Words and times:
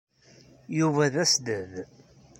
Yuba 0.77 1.05
d 1.13 1.15
asdad. 1.23 1.71